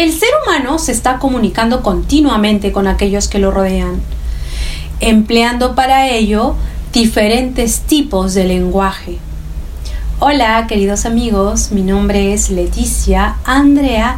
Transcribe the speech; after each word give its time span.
El 0.00 0.14
ser 0.14 0.30
humano 0.42 0.78
se 0.78 0.92
está 0.92 1.18
comunicando 1.18 1.82
continuamente 1.82 2.72
con 2.72 2.86
aquellos 2.86 3.28
que 3.28 3.38
lo 3.38 3.50
rodean, 3.50 4.00
empleando 5.00 5.74
para 5.74 6.08
ello 6.08 6.54
diferentes 6.90 7.80
tipos 7.80 8.32
de 8.32 8.44
lenguaje. 8.44 9.18
Hola 10.18 10.66
queridos 10.68 11.04
amigos, 11.04 11.70
mi 11.70 11.82
nombre 11.82 12.32
es 12.32 12.48
Leticia 12.48 13.36
Andrea 13.44 14.16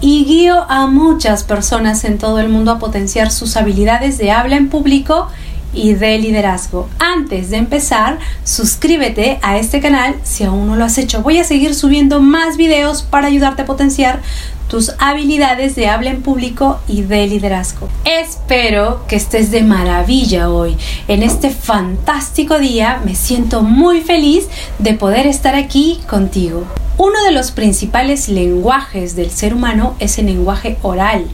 y 0.00 0.24
guío 0.24 0.64
a 0.66 0.86
muchas 0.86 1.44
personas 1.44 2.04
en 2.04 2.16
todo 2.16 2.40
el 2.40 2.48
mundo 2.48 2.70
a 2.70 2.78
potenciar 2.78 3.30
sus 3.30 3.58
habilidades 3.58 4.16
de 4.16 4.30
habla 4.30 4.56
en 4.56 4.70
público 4.70 5.28
y 5.74 5.92
de 5.92 6.16
liderazgo. 6.18 6.88
Antes 6.98 7.50
de 7.50 7.58
empezar, 7.58 8.18
suscríbete 8.44 9.38
a 9.42 9.58
este 9.58 9.80
canal 9.80 10.14
si 10.22 10.44
aún 10.44 10.66
no 10.66 10.76
lo 10.76 10.86
has 10.86 10.96
hecho. 10.96 11.20
Voy 11.20 11.36
a 11.36 11.44
seguir 11.44 11.74
subiendo 11.74 12.20
más 12.20 12.56
videos 12.56 13.02
para 13.02 13.26
ayudarte 13.26 13.62
a 13.62 13.66
potenciar 13.66 14.22
tus 14.68 14.92
habilidades 14.98 15.74
de 15.74 15.88
habla 15.88 16.10
en 16.10 16.22
público 16.22 16.80
y 16.86 17.02
de 17.02 17.26
liderazgo. 17.26 17.88
Espero 18.04 19.06
que 19.08 19.16
estés 19.16 19.50
de 19.50 19.62
maravilla 19.62 20.50
hoy. 20.50 20.76
En 21.08 21.22
este 21.22 21.50
fantástico 21.50 22.58
día 22.58 23.00
me 23.04 23.14
siento 23.14 23.62
muy 23.62 24.02
feliz 24.02 24.46
de 24.78 24.94
poder 24.94 25.26
estar 25.26 25.54
aquí 25.54 26.00
contigo. 26.08 26.64
Uno 26.98 27.22
de 27.24 27.32
los 27.32 27.52
principales 27.52 28.28
lenguajes 28.28 29.16
del 29.16 29.30
ser 29.30 29.54
humano 29.54 29.94
es 30.00 30.18
el 30.18 30.26
lenguaje 30.26 30.78
oral. 30.82 31.26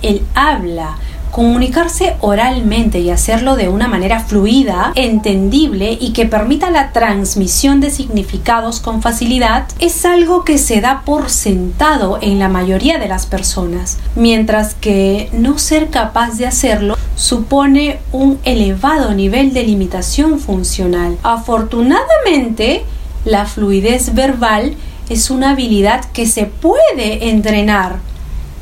El 0.00 0.22
habla 0.34 0.96
Comunicarse 1.30 2.16
oralmente 2.20 3.00
y 3.00 3.10
hacerlo 3.10 3.56
de 3.56 3.68
una 3.68 3.86
manera 3.86 4.20
fluida, 4.20 4.92
entendible 4.94 5.96
y 6.00 6.12
que 6.12 6.26
permita 6.26 6.70
la 6.70 6.92
transmisión 6.92 7.80
de 7.80 7.90
significados 7.90 8.80
con 8.80 9.02
facilidad 9.02 9.66
es 9.78 10.04
algo 10.04 10.44
que 10.44 10.58
se 10.58 10.80
da 10.80 11.02
por 11.04 11.30
sentado 11.30 12.18
en 12.20 12.38
la 12.38 12.48
mayoría 12.48 12.98
de 12.98 13.08
las 13.08 13.26
personas, 13.26 13.98
mientras 14.16 14.74
que 14.74 15.28
no 15.32 15.58
ser 15.58 15.90
capaz 15.90 16.38
de 16.38 16.46
hacerlo 16.46 16.96
supone 17.14 17.98
un 18.12 18.38
elevado 18.44 19.12
nivel 19.12 19.52
de 19.52 19.64
limitación 19.64 20.38
funcional. 20.38 21.18
Afortunadamente, 21.22 22.84
la 23.24 23.44
fluidez 23.44 24.14
verbal 24.14 24.76
es 25.08 25.30
una 25.30 25.50
habilidad 25.50 26.04
que 26.12 26.26
se 26.26 26.46
puede 26.46 27.30
entrenar. 27.30 27.96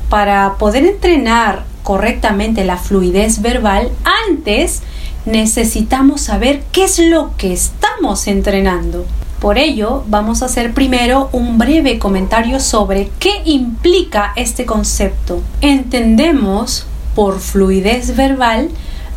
Para 0.09 0.55
poder 0.57 0.85
entrenar 0.85 1.65
correctamente 1.87 2.65
la 2.65 2.75
fluidez 2.75 3.41
verbal, 3.41 3.89
antes 4.27 4.81
necesitamos 5.25 6.19
saber 6.19 6.61
qué 6.73 6.83
es 6.83 6.99
lo 6.99 7.31
que 7.37 7.53
estamos 7.53 8.27
entrenando. 8.27 9.05
Por 9.39 9.57
ello, 9.57 10.03
vamos 10.07 10.41
a 10.41 10.47
hacer 10.47 10.73
primero 10.73 11.29
un 11.31 11.57
breve 11.57 11.97
comentario 11.97 12.59
sobre 12.59 13.09
qué 13.19 13.41
implica 13.45 14.33
este 14.35 14.65
concepto. 14.65 15.41
Entendemos 15.61 16.85
por 17.15 17.39
fluidez 17.39 18.17
verbal 18.17 18.67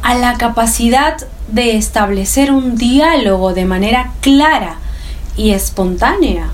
a 0.02 0.14
la 0.14 0.34
capacidad 0.34 1.16
de 1.48 1.76
establecer 1.76 2.52
un 2.52 2.76
diálogo 2.76 3.52
de 3.52 3.64
manera 3.64 4.12
clara 4.20 4.76
y 5.36 5.50
espontánea, 5.50 6.50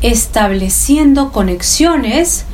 estableciendo 0.00 1.32
conexiones 1.32 2.46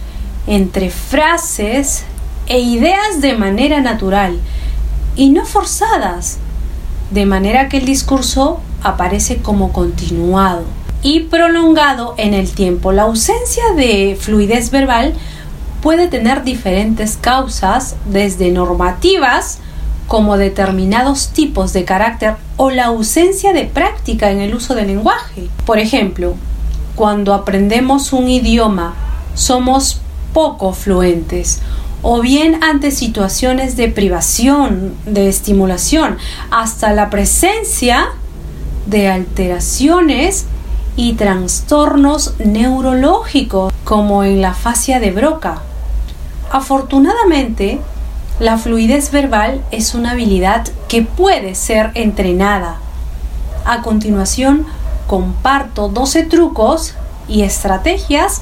entre 0.48 0.91
frases, 0.91 2.04
e 2.51 2.59
ideas 2.59 3.20
de 3.20 3.34
manera 3.34 3.81
natural 3.81 4.37
y 5.15 5.31
no 5.31 5.47
forzadas, 5.47 6.39
de 7.12 7.25
manera 7.25 7.69
que 7.69 7.77
el 7.77 7.84
discurso 7.84 8.61
aparece 8.83 9.37
como 9.37 9.73
continuado 9.73 10.65
y 11.01 11.21
prolongado 11.21 12.15
en 12.19 12.34
el 12.34 12.51
tiempo. 12.51 12.91
La 12.91 13.03
ausencia 13.03 13.62
de 13.77 14.19
fluidez 14.21 14.73
verbal 14.73 15.15
puede 15.81 16.09
tener 16.09 16.43
diferentes 16.43 17.17
causas, 17.17 17.95
desde 18.06 18.51
normativas, 18.51 19.61
como 20.09 20.37
determinados 20.37 21.28
tipos 21.28 21.73
de 21.73 21.84
carácter 21.84 22.34
o 22.56 22.71
la 22.71 22.87
ausencia 22.87 23.53
de 23.53 23.66
práctica 23.66 24.33
en 24.33 24.41
el 24.41 24.56
uso 24.56 24.75
del 24.75 24.89
lenguaje. 24.89 25.49
Por 25.65 25.78
ejemplo, 25.78 26.34
cuando 26.97 27.33
aprendemos 27.33 28.12
un 28.12 28.28
idioma 28.28 28.94
somos 29.34 30.00
poco 30.33 30.72
fluentes 30.72 31.60
o 32.03 32.21
bien 32.21 32.62
ante 32.62 32.91
situaciones 32.91 33.77
de 33.77 33.88
privación, 33.88 34.94
de 35.06 35.28
estimulación, 35.28 36.19
hasta 36.50 36.93
la 36.93 37.11
presencia 37.11 38.09
de 38.87 39.09
alteraciones 39.09 40.47
y 40.97 41.15
trastornos 41.15 42.34
neurológicos, 42.39 43.72
como 43.84 44.25
en 44.25 44.41
la 44.41 44.55
fascia 44.55 45.00
de 45.00 45.10
Broca. 45.10 45.62
Afortunadamente, 46.50 47.81
la 48.39 48.56
fluidez 48.56 49.10
verbal 49.10 49.62
es 49.71 49.94
una 49.94 50.12
habilidad 50.12 50.66
que 50.89 51.03
puede 51.03 51.55
ser 51.55 51.91
entrenada. 51.94 52.77
A 53.65 53.83
continuación, 53.83 54.66
comparto 55.06 55.89
12 55.89 56.25
trucos 56.25 56.94
y 57.28 57.43
estrategias 57.43 58.41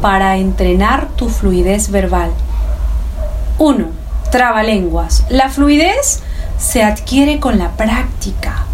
para 0.00 0.36
entrenar 0.36 1.08
tu 1.16 1.28
fluidez 1.28 1.90
verbal. 1.90 2.30
1. 3.58 3.86
Trabalenguas. 4.30 5.24
La 5.30 5.48
fluidez 5.48 6.20
se 6.58 6.82
adquiere 6.82 7.40
con 7.40 7.58
la 7.58 7.72
práctica. 7.72 8.64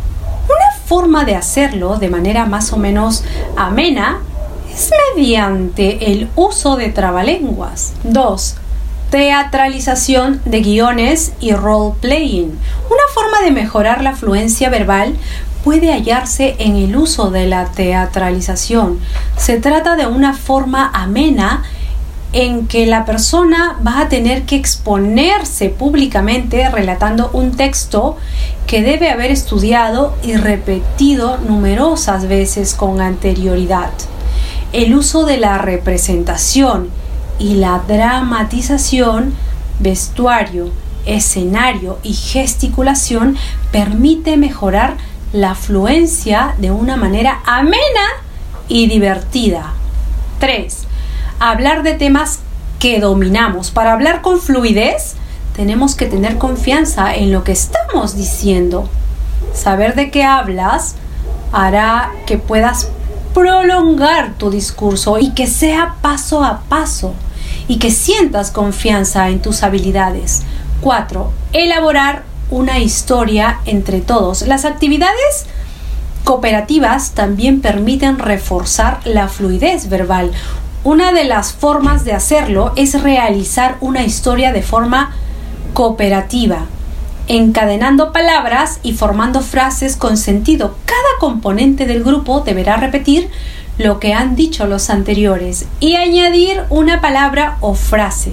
Una 0.44 0.87
forma 0.87 1.25
de 1.25 1.37
hacerlo 1.37 1.98
de 1.98 2.09
manera 2.09 2.47
más 2.47 2.72
o 2.72 2.76
menos 2.76 3.25
amena 3.56 4.21
es 4.72 4.91
mediante 5.16 6.12
el 6.12 6.28
uso 6.34 6.76
de 6.76 6.88
trabalenguas. 6.88 7.92
2. 8.04 8.56
Teatralización 9.10 10.41
de 10.44 10.62
guiones 10.62 11.32
y 11.38 11.53
role 11.53 11.94
playing. 12.00 12.59
Una 12.87 13.03
forma 13.15 13.41
de 13.42 13.50
mejorar 13.50 14.03
la 14.03 14.16
fluencia 14.16 14.71
verbal 14.71 15.15
puede 15.62 15.92
hallarse 15.92 16.56
en 16.59 16.76
el 16.76 16.97
uso 16.97 17.31
de 17.31 17.47
la 17.47 17.66
teatralización. 17.66 18.98
Se 19.37 19.60
trata 19.60 19.97
de 19.97 20.06
una 20.06 20.34
forma 20.34 20.91
amena 20.92 21.62
en 22.32 22.66
que 22.66 22.87
la 22.87 23.04
persona 23.04 23.78
va 23.87 24.00
a 24.00 24.09
tener 24.09 24.44
que 24.44 24.56
exponerse 24.56 25.69
públicamente 25.69 26.69
relatando 26.70 27.31
un 27.32 27.53
texto 27.53 28.16
que 28.66 28.82
debe 28.82 29.10
haber 29.10 29.31
estudiado 29.31 30.16
y 30.22 30.37
repetido 30.37 31.37
numerosas 31.38 32.26
veces 32.26 32.75
con 32.75 33.00
anterioridad. 33.03 33.91
El 34.72 34.94
uso 34.94 35.26
de 35.26 35.37
la 35.37 35.59
representación 35.59 36.88
y 37.38 37.56
la 37.56 37.82
dramatización, 37.87 39.34
vestuario, 39.81 40.71
escenario 41.04 41.98
y 42.03 42.15
gesticulación 42.15 43.37
permite 43.71 44.38
mejorar 44.38 44.97
la 45.34 45.54
fluencia 45.54 46.54
de 46.59 46.71
una 46.71 46.97
manera 46.97 47.41
amena 47.44 48.06
y 48.69 48.87
divertida. 48.87 49.75
3 50.38 50.87
hablar 51.50 51.82
de 51.82 51.94
temas 51.94 52.38
que 52.78 53.00
dominamos. 53.00 53.70
Para 53.70 53.92
hablar 53.92 54.22
con 54.22 54.41
fluidez, 54.41 55.14
tenemos 55.56 55.97
que 55.97 56.06
tener 56.06 56.38
confianza 56.38 57.14
en 57.14 57.32
lo 57.32 57.42
que 57.42 57.53
estamos 57.53 58.16
diciendo. 58.16 58.88
Saber 59.53 59.94
de 59.97 60.10
qué 60.10 60.22
hablas 60.25 60.94
hará 61.53 62.12
que 62.26 62.38
puedas 62.38 62.88
prolongar 63.34 64.34
tu 64.34 64.50
discurso 64.50 65.19
y 65.19 65.30
que 65.30 65.47
sea 65.47 65.97
paso 66.00 66.44
a 66.44 66.60
paso 66.69 67.14
y 67.66 67.78
que 67.78 67.91
sientas 67.91 68.50
confianza 68.50 69.28
en 69.28 69.42
tus 69.42 69.64
habilidades. 69.64 70.42
4. 70.80 71.32
Elaborar 71.53 72.22
una 72.50 72.78
historia 72.78 73.60
entre 73.64 74.00
todos. 74.00 74.42
Las 74.42 74.64
actividades 74.64 75.47
cooperativas 76.24 77.12
también 77.12 77.60
permiten 77.60 78.19
reforzar 78.19 79.00
la 79.04 79.26
fluidez 79.26 79.88
verbal. 79.88 80.30
Una 80.84 81.12
de 81.12 81.22
las 81.22 81.53
formas 81.53 82.04
de 82.04 82.12
hacerlo 82.12 82.72
es 82.75 83.00
realizar 83.00 83.76
una 83.81 84.03
historia 84.03 84.53
de 84.53 84.62
forma 84.62 85.12
cooperativa, 85.74 86.66
encadenando 87.28 88.10
palabras 88.10 88.80
y 88.83 88.92
formando 88.92 89.42
frases 89.42 89.95
con 89.95 90.16
sentido. 90.16 90.74
Cada 90.84 91.21
componente 91.21 91.86
del 91.86 92.03
grupo 92.03 92.41
deberá 92.41 92.78
repetir 92.78 93.30
lo 93.78 94.01
que 94.01 94.12
han 94.12 94.34
dicho 94.34 94.66
los 94.66 94.91
anteriores 94.91 95.66
y 95.78 95.95
añadir 95.95 96.62
una 96.68 97.01
palabra 97.01 97.59
o 97.60 97.74
frase, 97.74 98.33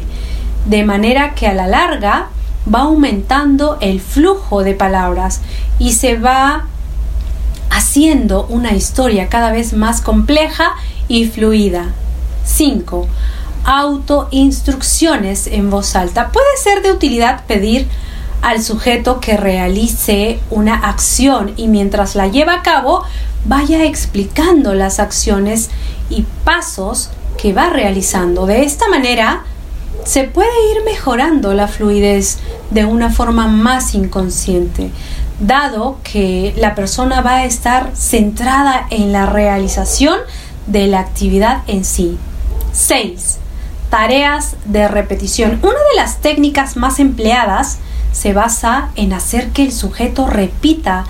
de 0.66 0.84
manera 0.84 1.36
que 1.36 1.46
a 1.46 1.54
la 1.54 1.68
larga 1.68 2.30
va 2.74 2.80
aumentando 2.80 3.78
el 3.80 4.02
flujo 4.02 4.64
de 4.64 4.74
palabras 4.74 5.42
y 5.78 5.94
se 5.94 6.18
va 6.18 6.66
haciendo 7.70 8.48
una 8.48 8.74
historia 8.74 9.30
cada 9.30 9.52
vez 9.52 9.74
más 9.74 10.02
compleja 10.02 10.74
y 11.08 11.28
fluida. 11.28 11.94
5. 12.50 13.08
Autoinstrucciones 13.64 15.48
en 15.48 15.70
voz 15.70 15.96
alta. 15.96 16.32
Puede 16.32 16.48
ser 16.62 16.82
de 16.82 16.92
utilidad 16.92 17.46
pedir 17.46 17.88
al 18.42 18.64
sujeto 18.64 19.20
que 19.20 19.38
realice 19.38 20.40
una 20.50 20.76
acción 20.76 21.54
y 21.58 21.68
mientras 21.68 22.16
la 22.16 22.28
lleva 22.28 22.56
a 22.56 22.64
cabo 22.64 23.04
vaya 23.46 23.84
explicando 23.84 24.74
las 24.74 25.00
acciones 25.00 25.70
y 26.10 26.26
pasos 26.44 27.10
que 27.38 27.54
va 27.54 27.70
realizando. 27.70 28.46
De 28.46 28.64
esta 28.64 28.88
manera 28.88 29.44
se 30.06 30.24
puede 30.24 30.50
ir 30.72 30.84
mejorando 30.86 31.54
la 31.54 31.68
fluidez 31.68 32.40
de 32.72 32.86
una 32.86 33.10
forma 33.10 33.48
más 33.48 33.94
inconsciente, 33.94 34.92
dado 35.40 35.98
que 36.04 36.54
la 36.58 36.76
persona 36.76 37.22
va 37.22 37.38
a 37.38 37.46
estar 37.46 37.92
centrada 37.96 38.88
en 38.90 39.12
la 39.12 39.26
realización 39.26 40.18
de 40.68 40.88
la 40.88 41.00
actividad 41.00 41.64
en 41.68 41.84
sí. 41.84 42.18
6. 42.80 43.40
Tareas 43.90 44.56
de 44.66 44.88
repetición. 44.88 45.60
Una 45.62 45.74
de 45.74 45.96
las 45.98 46.22
técnicas 46.22 46.78
más 46.78 47.00
empleadas 47.00 47.80
se 48.14 48.34
basa 48.34 48.90
en 48.96 49.12
hacer 49.12 49.50
que 49.50 49.64
el 49.64 49.74
sujeto 49.74 50.28
repita 50.28 51.06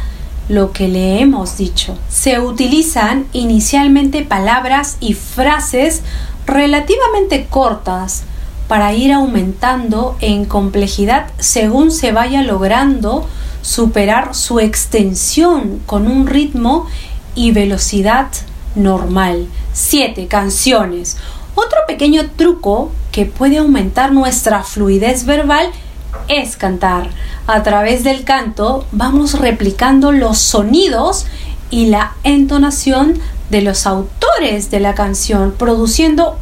lo 0.48 0.71
que 0.71 0.88
le 0.88 1.21
hemos 1.21 1.57
dicho. 1.57 1.95
Se 2.10 2.39
utilizan 2.39 3.27
inicialmente 3.33 4.24
palabras 4.24 4.98
y 5.00 5.13
frases 5.13 6.01
relativamente 6.48 7.45
cortas 7.45 8.24
para 8.68 8.94
ir 8.94 9.13
aumentando 9.13 10.18
en 10.22 10.45
complejidad 10.45 11.27
según 11.38 11.92
se 11.92 12.12
vaya 12.12 12.42
logrando 12.42 13.27
superar 13.62 14.33
su 14.33 14.60
extensión 14.60 15.81
con 15.86 16.07
un 16.07 16.25
ritmo 16.25 16.88
y 17.36 17.51
velocidad 17.51 18.30
normal. 18.75 19.48
7. 19.74 20.27
Canciones. 20.27 21.18
Otro 21.62 21.80
pequeño 21.88 22.30
truco 22.38 22.90
que 23.12 23.26
puede 23.26 23.58
aumentar 23.58 24.14
nuestra 24.14 24.64
fluidez 24.64 25.26
verbal 25.26 25.70
es 26.30 26.56
cantar. 26.56 27.10
A 27.48 27.64
través 27.64 28.06
del 28.06 28.24
canto 28.24 28.86
vamos 28.94 29.38
replicando 29.38 30.14
los 30.14 30.38
sonidos 30.38 31.26
y 31.70 31.88
la 31.88 32.14
entonación 32.24 33.20
de 33.50 33.62
los 33.62 33.86
autores 33.86 34.72
de 34.72 34.80
la 34.80 34.96
canción, 34.96 35.52
produciendo 35.52 36.38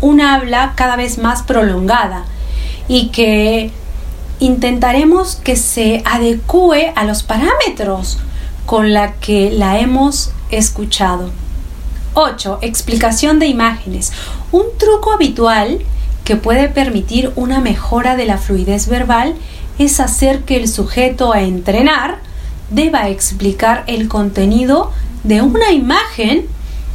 una 0.00 0.34
habla 0.34 0.72
cada 0.74 0.96
vez 0.96 1.18
más 1.18 1.44
prolongada 1.44 2.24
y 2.88 3.10
que 3.10 3.70
intentaremos 4.40 5.36
que 5.36 5.54
se 5.54 6.02
adecue 6.04 6.92
a 6.96 7.04
los 7.04 7.22
parámetros 7.22 8.18
con 8.66 8.92
la 8.92 9.12
que 9.12 9.52
la 9.52 9.78
hemos 9.78 10.32
escuchado. 10.50 11.30
8. 12.18 12.60
Explicación 12.62 13.38
de 13.38 13.46
imágenes. 13.46 14.10
Un 14.50 14.64
truco 14.78 15.12
habitual 15.12 15.80
que 16.24 16.36
puede 16.36 16.70
permitir 16.70 17.30
una 17.36 17.60
mejora 17.60 18.16
de 18.16 18.24
la 18.24 18.38
fluidez 18.38 18.88
verbal 18.88 19.34
es 19.78 20.00
hacer 20.00 20.40
que 20.40 20.56
el 20.56 20.66
sujeto 20.66 21.34
a 21.34 21.42
entrenar 21.42 22.20
deba 22.70 23.10
explicar 23.10 23.84
el 23.86 24.08
contenido 24.08 24.92
de 25.24 25.42
una 25.42 25.72
imagen 25.72 26.46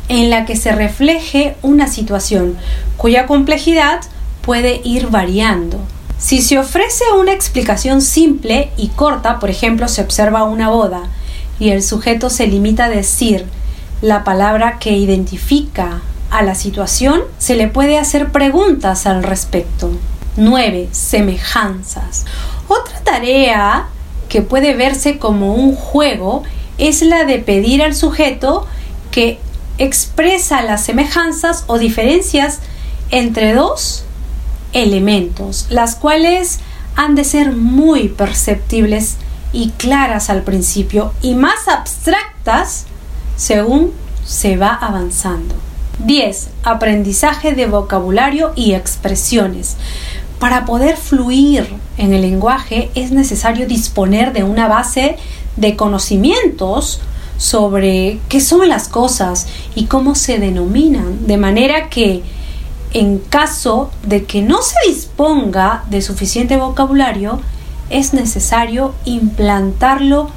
en 0.10 0.32
la 0.32 0.46
que 0.46 0.56
se 0.56 0.72
refleje 0.72 1.56
una 1.62 1.86
situación 1.86 2.58
cuya 2.98 3.28
complejidad 3.28 4.02
puede 4.42 4.82
ir 4.84 5.10
variando. 5.10 5.80
Si 6.18 6.42
se 6.42 6.58
ofrece 6.58 7.04
una 7.16 7.32
explicación 7.32 8.02
simple 8.02 8.72
y 8.76 8.88
corta, 8.88 9.38
por 9.40 9.52
ejemplo, 9.52 9.88
se 9.88 10.02
observa 10.02 10.46
una 10.46 10.70
boda 10.70 11.04
y 11.60 11.70
el 11.70 11.84
sujeto 11.84 12.32
se 12.32 12.48
limita 12.48 12.86
a 12.86 12.90
decir 12.90 13.46
la 14.02 14.24
palabra 14.24 14.80
que 14.80 14.92
identifica 14.92 16.02
a 16.30 16.42
la 16.42 16.56
situación, 16.56 17.22
se 17.38 17.56
le 17.56 17.68
puede 17.68 17.98
hacer 17.98 18.32
preguntas 18.32 19.06
al 19.06 19.24
respecto. 19.24 19.92
9. 20.38 20.90
Semejanzas. 20.92 22.26
Otra 22.68 23.00
tarea 23.02 23.88
que 24.30 24.42
puede 24.42 24.76
verse 24.76 25.20
como 25.20 25.54
un 25.54 25.76
juego 25.76 26.44
es 26.78 27.02
la 27.02 27.26
de 27.26 27.40
pedir 27.40 27.84
al 27.84 27.96
sujeto 27.96 28.66
que 29.12 29.40
expresa 29.78 30.62
las 30.62 30.86
semejanzas 30.86 31.66
o 31.68 31.78
diferencias 31.78 32.60
entre 33.10 33.54
dos 33.54 34.06
elementos, 34.74 35.68
las 35.70 35.96
cuales 35.96 36.60
han 36.96 37.16
de 37.16 37.26
ser 37.26 37.52
muy 37.52 38.08
perceptibles 38.08 39.18
y 39.54 39.72
claras 39.72 40.30
al 40.30 40.44
principio 40.44 41.14
y 41.22 41.36
más 41.36 41.68
abstractas 41.68 42.86
según 43.42 43.92
se 44.24 44.56
va 44.56 44.72
avanzando. 44.72 45.56
10. 46.06 46.50
Aprendizaje 46.64 47.54
de 47.54 47.66
vocabulario 47.66 48.52
y 48.56 48.74
expresiones. 48.74 49.78
Para 50.38 50.64
poder 50.64 50.96
fluir 50.96 51.68
en 51.98 52.14
el 52.14 52.22
lenguaje 52.22 52.92
es 52.94 53.12
necesario 53.12 53.66
disponer 53.66 54.32
de 54.32 54.44
una 54.44 54.68
base 54.68 55.18
de 55.58 55.76
conocimientos 55.76 57.02
sobre 57.38 58.20
qué 58.30 58.42
son 58.42 58.70
las 58.70 58.88
cosas 58.88 59.48
y 59.74 59.86
cómo 59.86 60.14
se 60.14 60.38
denominan, 60.38 61.26
de 61.26 61.38
manera 61.38 61.90
que 61.90 62.22
en 62.94 63.18
caso 63.18 63.90
de 64.04 64.26
que 64.26 64.44
no 64.44 64.62
se 64.62 64.76
disponga 64.88 65.84
de 65.90 66.04
suficiente 66.04 66.58
vocabulario, 66.58 67.40
es 67.90 68.14
necesario 68.14 68.94
implantarlo 69.06 70.30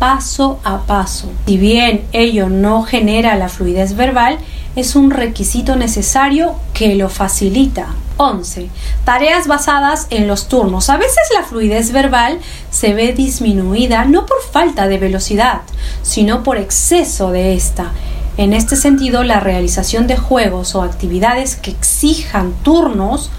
paso 0.00 0.58
a 0.64 0.78
paso. 0.78 1.30
Si 1.46 1.58
bien 1.58 2.06
ello 2.12 2.48
no 2.48 2.82
genera 2.82 3.36
la 3.36 3.50
fluidez 3.50 3.94
verbal, 3.94 4.38
es 4.74 4.96
un 4.96 5.10
requisito 5.10 5.76
necesario 5.76 6.56
que 6.72 6.94
lo 6.94 7.10
facilita. 7.10 7.88
11. 8.16 8.70
Tareas 9.04 9.46
basadas 9.46 10.06
en 10.10 10.26
los 10.26 10.48
turnos. 10.48 10.88
A 10.88 10.96
veces 10.96 11.28
la 11.34 11.42
fluidez 11.42 11.92
verbal 11.92 12.38
se 12.70 12.94
ve 12.94 13.12
disminuida 13.12 14.04
no 14.06 14.24
por 14.24 14.42
falta 14.42 14.88
de 14.88 14.98
velocidad, 14.98 15.60
sino 16.02 16.42
por 16.42 16.56
exceso 16.56 17.30
de 17.30 17.54
esta. 17.54 17.92
En 18.38 18.54
este 18.54 18.76
sentido, 18.76 19.22
la 19.22 19.40
realización 19.40 20.06
de 20.06 20.16
juegos 20.16 20.74
o 20.74 20.82
actividades 20.82 21.56
que 21.56 21.72
exijan 21.72 22.52
turnos 22.62 23.30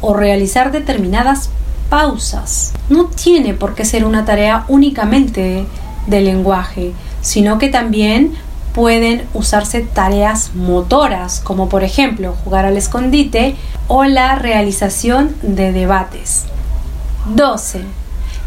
o 0.00 0.14
realizar 0.14 0.72
determinadas 0.72 1.50
pausas 1.90 2.72
no 2.88 3.06
tiene 3.06 3.52
por 3.52 3.74
qué 3.74 3.84
ser 3.84 4.04
una 4.04 4.24
tarea 4.24 4.64
únicamente 4.68 5.66
del 6.08 6.24
lenguaje, 6.24 6.92
sino 7.20 7.58
que 7.58 7.68
también 7.68 8.32
pueden 8.72 9.24
usarse 9.34 9.80
tareas 9.80 10.54
motoras, 10.54 11.40
como 11.40 11.68
por 11.68 11.84
ejemplo 11.84 12.36
jugar 12.44 12.64
al 12.64 12.76
escondite 12.76 13.56
o 13.88 14.04
la 14.04 14.36
realización 14.36 15.34
de 15.42 15.72
debates. 15.72 16.44
12. 17.34 17.80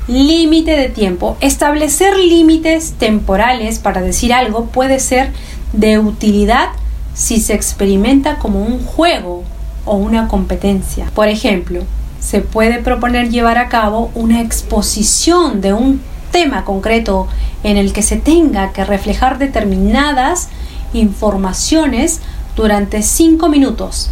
Límite 0.08 0.72
de 0.72 0.90
tiempo. 0.90 1.38
Establecer 1.42 2.18
límites 2.18 2.94
temporales 2.94 3.80
para 3.80 4.02
decir 4.02 4.34
algo 4.34 4.66
puede 4.68 5.00
ser 5.00 5.32
de 5.74 6.00
utilidad 6.00 6.70
si 7.14 7.40
se 7.40 7.54
experimenta 7.54 8.38
como 8.38 8.64
un 8.64 8.84
juego 8.84 9.44
o 9.86 9.96
una 9.96 10.28
competencia. 10.28 11.08
Por 11.14 11.28
ejemplo, 11.28 11.82
se 12.20 12.42
puede 12.42 12.80
proponer 12.80 13.30
llevar 13.30 13.58
a 13.58 13.68
cabo 13.68 14.12
una 14.16 14.42
exposición 14.42 15.60
de 15.62 15.74
un 15.74 16.02
tema 16.32 16.66
concreto 16.66 17.28
en 17.64 17.78
el 17.78 17.94
que 17.94 18.02
se 18.02 18.18
tenga 18.18 18.72
que 18.72 18.86
reflejar 18.86 19.38
determinadas 19.38 20.50
informaciones 20.94 22.22
durante 22.56 23.02
cinco 23.04 23.50
minutos 23.50 24.10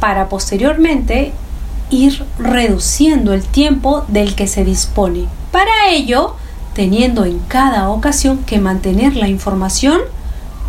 para 0.00 0.28
posteriormente 0.28 1.32
ir 1.90 2.24
reduciendo 2.38 3.32
el 3.32 3.42
tiempo 3.42 4.04
del 4.08 4.34
que 4.34 4.46
se 4.46 4.64
dispone. 4.64 5.26
Para 5.52 5.90
ello, 5.90 6.36
teniendo 6.74 7.24
en 7.24 7.38
cada 7.40 7.90
ocasión 7.90 8.38
que 8.44 8.60
mantener 8.60 9.16
la 9.16 9.28
información 9.28 10.00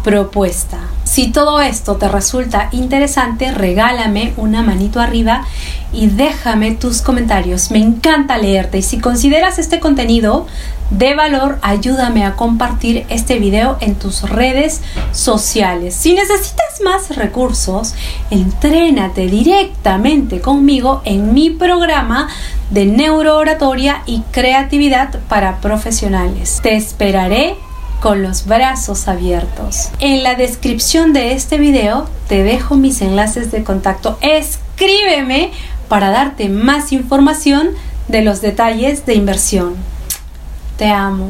propuesta. 0.04 0.80
Si 1.12 1.28
todo 1.28 1.60
esto 1.60 1.98
te 1.98 2.08
resulta 2.08 2.70
interesante, 2.72 3.52
regálame 3.52 4.34
una 4.38 4.64
manito 4.64 5.02
arriba 5.02 5.44
y 5.92 6.08
déjame 6.08 6.72
tus 6.72 7.02
comentarios. 7.02 7.70
Me 7.70 7.80
encanta 7.80 8.38
leerte 8.38 8.78
y 8.78 8.82
si 8.82 8.98
consideras 8.98 9.60
este 9.60 9.82
contenido 9.82 10.48
de 10.90 11.14
valor, 11.14 11.60
ayúdame 11.64 12.24
a 12.24 12.38
compartir 12.38 13.06
este 13.10 13.40
video 13.40 13.76
en 13.82 13.96
tus 13.96 14.22
redes 14.22 14.84
sociales. 15.12 15.96
Si 15.96 16.14
necesitas 16.14 16.80
más 16.82 17.14
recursos, 17.18 17.94
entrénate 18.30 19.28
directamente 19.28 20.40
conmigo 20.40 21.02
en 21.04 21.34
mi 21.34 21.50
programa 21.50 22.30
de 22.70 22.86
neurooratoria 22.86 24.04
y 24.06 24.22
creatividad 24.32 25.20
para 25.28 25.58
profesionales. 25.58 26.62
Te 26.64 26.78
esperaré 26.78 27.58
con 28.02 28.24
los 28.24 28.48
brazos 28.48 29.08
abiertos. 29.08 29.90
En 30.00 30.24
la 30.24 30.36
descripción 30.36 31.14
de 31.14 31.34
este 31.34 31.58
video 31.58 32.10
te 32.28 32.44
dejo 32.44 32.76
mis 32.76 33.02
enlaces 33.02 33.52
de 33.52 33.64
contacto. 33.64 34.18
Escríbeme 34.22 35.52
para 35.88 36.10
darte 36.10 36.50
más 36.50 36.92
información 36.92 37.70
de 38.08 38.24
los 38.24 38.42
detalles 38.42 39.06
de 39.06 39.14
inversión. 39.14 39.76
Te 40.78 40.90
amo. 40.90 41.30